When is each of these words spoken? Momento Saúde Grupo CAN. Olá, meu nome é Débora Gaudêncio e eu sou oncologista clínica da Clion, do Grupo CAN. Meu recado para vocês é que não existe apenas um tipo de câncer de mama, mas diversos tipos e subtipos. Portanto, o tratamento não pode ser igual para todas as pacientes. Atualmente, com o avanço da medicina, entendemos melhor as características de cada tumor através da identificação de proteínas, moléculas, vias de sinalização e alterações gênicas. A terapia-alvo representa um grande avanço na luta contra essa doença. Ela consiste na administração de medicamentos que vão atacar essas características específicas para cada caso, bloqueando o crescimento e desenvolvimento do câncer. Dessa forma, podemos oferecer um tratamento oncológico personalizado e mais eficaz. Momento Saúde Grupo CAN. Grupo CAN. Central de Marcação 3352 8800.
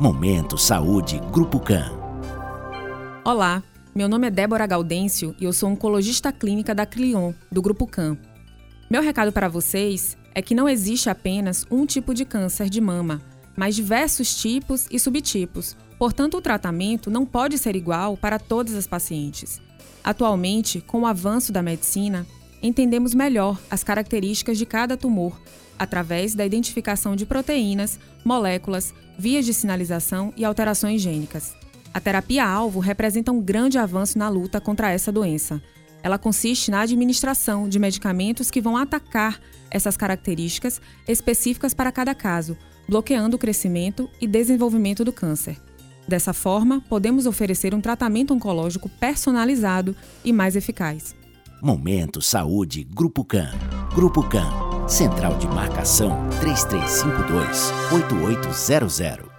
Momento 0.00 0.56
Saúde 0.56 1.20
Grupo 1.30 1.60
CAN. 1.60 1.92
Olá, 3.22 3.62
meu 3.94 4.08
nome 4.08 4.28
é 4.28 4.30
Débora 4.30 4.66
Gaudêncio 4.66 5.36
e 5.38 5.44
eu 5.44 5.52
sou 5.52 5.68
oncologista 5.68 6.32
clínica 6.32 6.74
da 6.74 6.86
Clion, 6.86 7.34
do 7.52 7.60
Grupo 7.60 7.86
CAN. 7.86 8.16
Meu 8.88 9.02
recado 9.02 9.30
para 9.30 9.46
vocês 9.46 10.16
é 10.34 10.40
que 10.40 10.54
não 10.54 10.66
existe 10.66 11.10
apenas 11.10 11.66
um 11.70 11.84
tipo 11.84 12.14
de 12.14 12.24
câncer 12.24 12.70
de 12.70 12.80
mama, 12.80 13.20
mas 13.54 13.76
diversos 13.76 14.34
tipos 14.40 14.88
e 14.90 14.98
subtipos. 14.98 15.76
Portanto, 15.98 16.38
o 16.38 16.40
tratamento 16.40 17.10
não 17.10 17.26
pode 17.26 17.58
ser 17.58 17.76
igual 17.76 18.16
para 18.16 18.38
todas 18.38 18.74
as 18.74 18.86
pacientes. 18.86 19.60
Atualmente, 20.02 20.80
com 20.80 21.02
o 21.02 21.06
avanço 21.06 21.52
da 21.52 21.60
medicina, 21.60 22.26
entendemos 22.62 23.14
melhor 23.14 23.60
as 23.70 23.82
características 23.84 24.58
de 24.58 24.66
cada 24.66 24.96
tumor 24.96 25.40
através 25.78 26.34
da 26.34 26.44
identificação 26.44 27.16
de 27.16 27.24
proteínas, 27.24 27.98
moléculas, 28.22 28.92
vias 29.18 29.46
de 29.46 29.54
sinalização 29.54 30.30
e 30.36 30.44
alterações 30.44 31.00
gênicas. 31.00 31.54
A 31.92 31.98
terapia-alvo 31.98 32.80
representa 32.80 33.32
um 33.32 33.40
grande 33.40 33.78
avanço 33.78 34.18
na 34.18 34.28
luta 34.28 34.60
contra 34.60 34.90
essa 34.90 35.10
doença. 35.10 35.60
Ela 36.02 36.18
consiste 36.18 36.70
na 36.70 36.82
administração 36.82 37.66
de 37.66 37.78
medicamentos 37.78 38.50
que 38.50 38.60
vão 38.60 38.76
atacar 38.76 39.40
essas 39.70 39.96
características 39.96 40.82
específicas 41.08 41.72
para 41.72 41.90
cada 41.90 42.14
caso, 42.14 42.58
bloqueando 42.86 43.36
o 43.36 43.38
crescimento 43.38 44.08
e 44.20 44.26
desenvolvimento 44.26 45.02
do 45.02 45.12
câncer. 45.12 45.56
Dessa 46.06 46.32
forma, 46.32 46.82
podemos 46.88 47.24
oferecer 47.24 47.74
um 47.74 47.80
tratamento 47.80 48.34
oncológico 48.34 48.88
personalizado 48.88 49.96
e 50.24 50.32
mais 50.32 50.56
eficaz. 50.56 51.14
Momento 51.62 52.22
Saúde 52.22 52.84
Grupo 52.84 53.24
CAN. 53.24 53.50
Grupo 53.94 54.22
CAN. 54.22 54.88
Central 54.88 55.36
de 55.36 55.46
Marcação 55.46 56.10
3352 56.40 57.72
8800. 57.92 59.29